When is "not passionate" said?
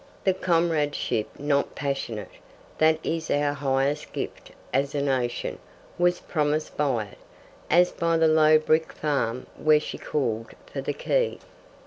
1.37-2.31